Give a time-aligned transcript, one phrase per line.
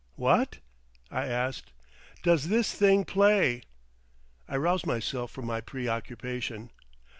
[0.15, 0.57] "What?"
[1.11, 1.73] I asked.
[2.23, 3.61] "Does this thing play?"
[4.47, 6.71] I roused myself from my preoccupation.